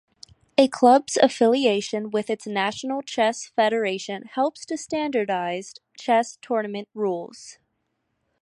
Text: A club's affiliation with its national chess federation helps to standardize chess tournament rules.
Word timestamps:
A 0.57 0.67
club's 0.67 1.15
affiliation 1.15 2.09
with 2.09 2.31
its 2.31 2.47
national 2.47 3.03
chess 3.03 3.45
federation 3.45 4.23
helps 4.23 4.65
to 4.65 4.75
standardize 4.75 5.75
chess 5.95 6.39
tournament 6.41 6.87
rules. 6.95 7.59